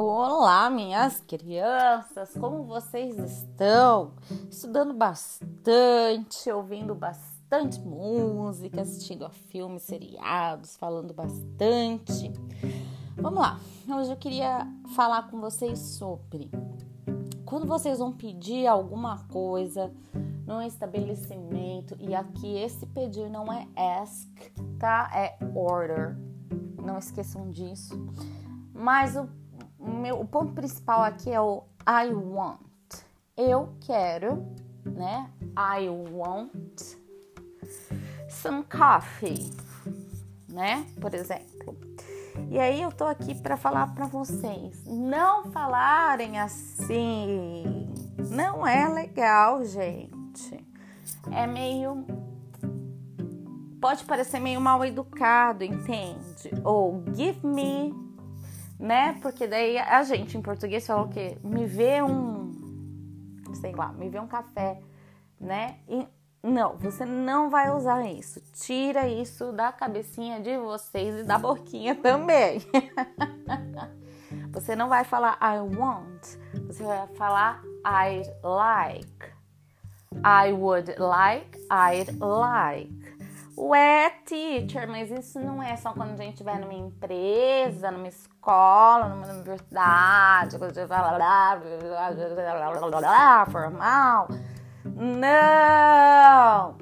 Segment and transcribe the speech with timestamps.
[0.00, 4.12] Olá, minhas crianças, como vocês estão?
[4.48, 12.30] Estudando bastante, ouvindo bastante música, assistindo a filmes, seriados, falando bastante.
[13.16, 13.58] Vamos lá,
[13.88, 16.48] hoje eu queria falar com vocês sobre
[17.44, 19.92] quando vocês vão pedir alguma coisa
[20.46, 23.66] num estabelecimento e aqui esse pedir não é
[24.00, 24.28] ask,
[24.78, 25.10] tá?
[25.12, 26.16] É order.
[26.80, 27.98] Não esqueçam disso.
[28.72, 29.28] Mas o o,
[29.88, 32.60] meu, o ponto principal aqui é o I want.
[33.36, 34.46] Eu quero,
[34.84, 35.30] né?
[35.56, 36.82] I want
[38.28, 39.50] some coffee,
[40.48, 40.86] né?
[41.00, 41.76] Por exemplo.
[42.50, 47.88] E aí eu tô aqui para falar para vocês, não falarem assim.
[48.30, 50.64] Não é legal, gente.
[51.30, 52.04] É meio
[53.80, 56.50] pode parecer meio mal educado, entende?
[56.64, 57.94] Ou give me
[58.78, 59.18] né?
[59.20, 61.36] Porque daí a gente em português fala o quê?
[61.42, 62.52] Me vê um,
[63.54, 64.80] sei lá, me vê um café,
[65.40, 65.78] né?
[65.88, 66.06] E
[66.42, 68.40] não, você não vai usar isso.
[68.52, 72.60] Tira isso da cabecinha de vocês e da boquinha também.
[74.52, 79.38] você não vai falar I want, você vai falar I'd like.
[80.24, 82.97] I would like, I'd like.
[83.60, 89.08] Ué, teacher, mas isso não é só quando a gente vai numa empresa, numa escola,
[89.08, 90.56] numa universidade,
[93.50, 94.28] formal.
[94.84, 96.78] Não!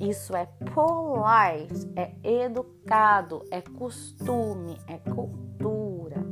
[0.00, 6.24] Isso é polite, é educado, é costume, é cultura.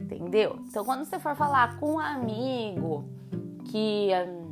[0.00, 0.58] Entendeu?
[0.66, 3.10] Então, quando você for falar com um amigo
[3.70, 4.45] que hum,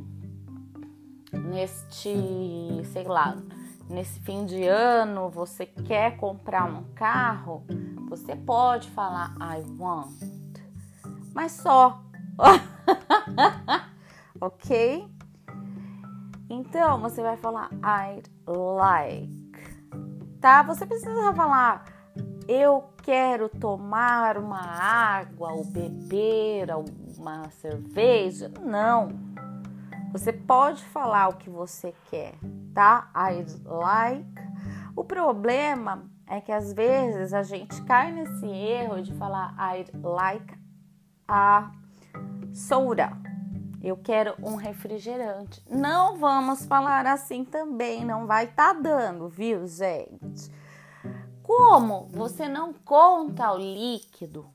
[1.43, 2.13] neste,
[2.91, 3.37] sei lá,
[3.89, 7.65] nesse fim de ano você quer comprar um carro,
[8.09, 10.15] você pode falar I want,
[11.33, 12.01] mas só,
[14.39, 15.07] ok?
[16.49, 19.51] Então você vai falar I'd like,
[20.39, 20.63] tá?
[20.63, 21.95] Você precisa falar
[22.47, 26.67] eu quero tomar uma água ou beber
[27.17, 28.51] uma cerveja.
[28.61, 29.34] Não.
[30.15, 32.35] Você pode falar o que você quer,
[32.73, 33.11] tá?
[33.13, 34.25] I'd like.
[34.95, 40.57] O problema é que às vezes a gente cai nesse erro de falar I'd like
[41.27, 41.69] a
[42.53, 43.11] soda.
[43.83, 45.61] Eu quero um refrigerante.
[45.69, 50.49] Não vamos falar assim também, não vai tá dando, viu, gente?
[51.43, 54.49] Como você não conta o líquido,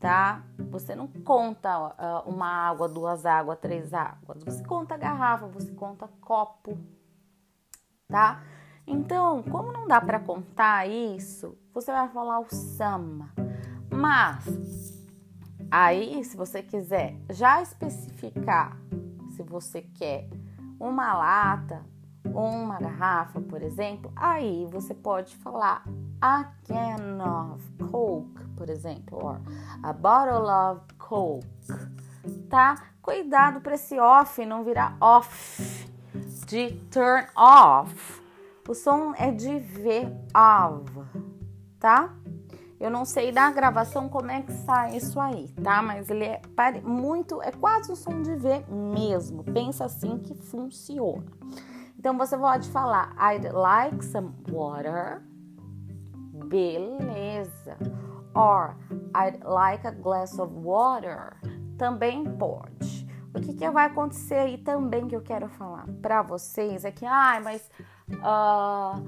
[0.00, 0.42] tá?
[0.70, 4.42] Você não conta uh, uma água, duas águas, três águas.
[4.42, 6.76] Você conta garrafa, você conta copo,
[8.08, 8.42] tá?
[8.86, 13.32] Então, como não dá para contar isso, você vai falar o sama.
[13.88, 15.06] Mas
[15.70, 18.76] aí, se você quiser já especificar
[19.40, 20.28] se você quer
[20.78, 21.84] uma lata
[22.34, 25.84] uma garrafa, por exemplo, aí você pode falar
[26.20, 27.18] a can
[27.48, 29.40] of Coke, por exemplo, or
[29.82, 31.46] a bottle of Coke,
[32.48, 32.90] tá?
[33.02, 35.88] Cuidado para esse off não virar off,
[36.46, 38.20] de turn off.
[38.68, 40.92] O som é de V, of,
[41.80, 42.14] tá?
[42.80, 45.82] Eu não sei da gravação como é que sai isso aí, tá?
[45.82, 46.40] Mas ele é
[46.82, 49.44] muito, é quase o som de V mesmo.
[49.44, 51.24] Pensa assim que funciona.
[52.00, 55.22] Então você pode falar I'd like some water.
[56.46, 57.76] Beleza.
[58.34, 58.74] Or
[59.14, 61.36] I'd like a glass of water.
[61.76, 63.06] Também pode.
[63.34, 67.04] O que, que vai acontecer aí também que eu quero falar para vocês é que,
[67.04, 67.70] ai, ah, mas
[68.14, 69.06] uh,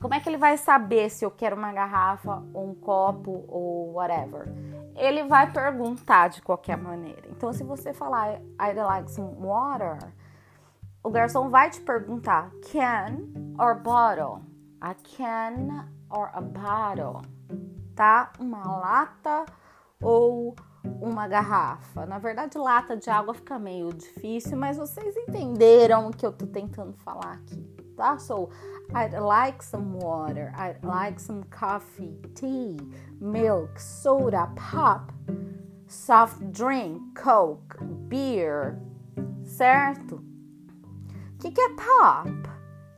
[0.00, 4.48] como é que ele vai saber se eu quero uma garrafa, um copo ou whatever?
[4.96, 7.28] Ele vai perguntar de qualquer maneira.
[7.30, 9.98] Então, se você falar I'd like some water,
[11.02, 13.18] o garçom vai te perguntar can
[13.58, 14.42] or bottle?
[14.80, 17.22] A can or a bottle?
[17.94, 18.32] Tá?
[18.38, 19.46] Uma lata
[20.02, 20.54] ou
[21.00, 22.06] uma garrafa?
[22.06, 26.46] Na verdade, lata de água fica meio difícil, mas vocês entenderam o que eu tô
[26.46, 27.62] tentando falar aqui,
[27.96, 28.18] tá?
[28.18, 28.50] So,
[28.94, 32.76] I'd like some water, I'd like some coffee, tea,
[33.20, 35.12] milk, soda, pop,
[35.86, 37.76] soft drink, coke,
[38.08, 38.78] beer,
[39.42, 40.29] certo?
[41.50, 42.30] Que, que é pop?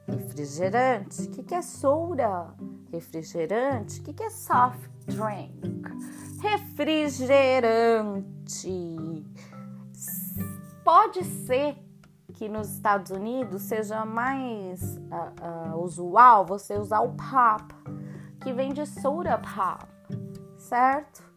[0.07, 1.23] Refrigerante.
[1.23, 2.55] O que, que é soda?
[2.93, 4.01] Refrigerante.
[4.01, 5.59] O que, que é soft drink?
[6.43, 9.25] Refrigerante.
[10.85, 11.79] Pode ser
[12.35, 17.75] que nos Estados Unidos seja mais uh, uh, usual você usar o pop,
[18.43, 19.87] que vem de soda pop,
[20.59, 21.32] certo?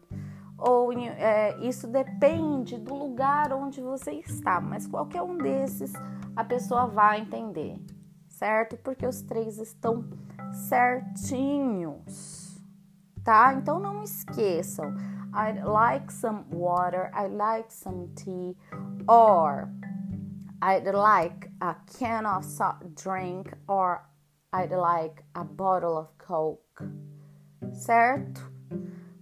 [0.58, 5.92] Ou é, isso depende do lugar onde você está, mas qualquer um desses
[6.34, 7.78] a pessoa vai entender,
[8.28, 8.76] certo?
[8.78, 10.04] Porque os três estão
[10.68, 12.58] certinhos,
[13.22, 13.52] tá?
[13.54, 14.94] Então não esqueçam.
[15.34, 18.56] I'd like some water, I'd like some tea,
[19.06, 19.68] or
[20.62, 24.00] I'd like a can of soft drink, or
[24.54, 26.82] I'd like a bottle of Coke.
[27.74, 28.40] Certo?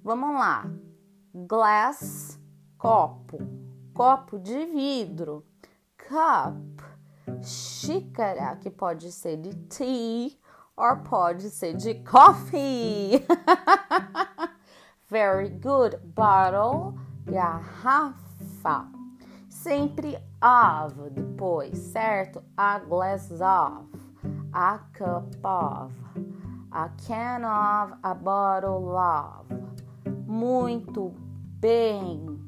[0.04, 0.70] Vamos lá.
[1.36, 2.38] Glass,
[2.78, 3.38] copo.
[3.92, 5.44] Copo de vidro.
[5.98, 6.80] Cup,
[7.42, 10.38] xícara, que pode ser de tea
[10.76, 13.26] or pode ser de coffee.
[15.10, 15.98] Very good.
[16.14, 16.94] Bottle,
[17.24, 18.86] garrafa.
[19.48, 22.44] Sempre of depois, certo?
[22.56, 23.88] A glass of,
[24.52, 25.92] a cup of,
[26.70, 29.46] a can of, a bottle of.
[30.26, 31.23] Muito
[31.64, 32.38] bem.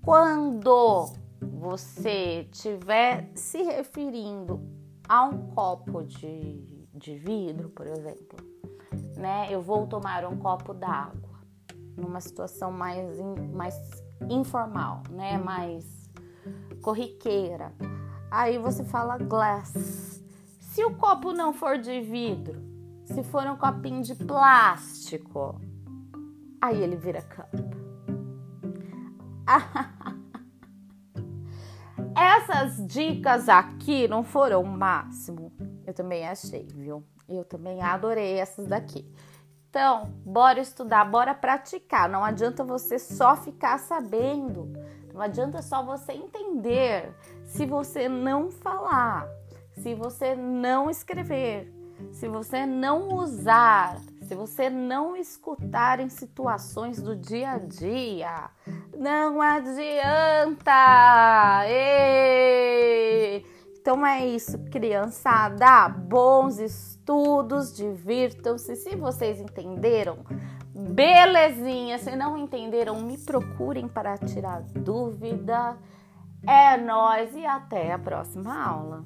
[0.00, 1.12] Quando
[1.42, 4.62] você estiver se referindo
[5.06, 8.38] a um copo de, de vidro, por exemplo,
[9.14, 9.48] né?
[9.50, 11.38] Eu vou tomar um copo d'água
[11.98, 13.74] numa situação mais, in, mais
[14.30, 15.36] informal, né?
[15.36, 15.84] Mais
[16.80, 17.74] corriqueira.
[18.30, 20.22] Aí você fala glass.
[20.60, 22.62] Se o copo não for de vidro,
[23.04, 25.60] se for um copinho de plástico,
[26.58, 27.75] aí ele vira cup.
[32.16, 35.52] Essas dicas aqui não foram o máximo.
[35.86, 37.04] Eu também achei, viu?
[37.28, 39.06] Eu também adorei essas daqui.
[39.68, 42.08] Então, bora estudar, bora praticar.
[42.08, 44.72] Não adianta você só ficar sabendo.
[45.12, 47.14] Não adianta só você entender
[47.44, 49.26] se você não falar,
[49.72, 51.72] se você não escrever,
[52.12, 58.50] se você não usar, se você não escutar em situações do dia a dia.
[58.96, 60.72] Não adianta!
[63.80, 65.88] Então é isso, criançada.
[65.88, 68.74] Bons estudos estudos, divirtam-se.
[68.74, 70.18] Se vocês entenderam,
[70.74, 71.98] belezinha.
[71.98, 75.76] Se não entenderam, me procurem para tirar dúvida.
[76.44, 79.04] É nós e até a próxima aula.